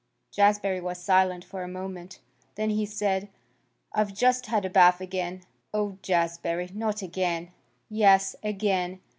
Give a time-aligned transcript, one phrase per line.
[0.35, 2.21] Jazbury was silent for a moment.
[2.55, 3.29] Then he said,
[3.93, 5.43] "I've just had a bath again."
[5.75, 6.73] "Oh, Jazbury!
[6.73, 7.51] Not again?"
[7.87, 8.99] "Yes, again.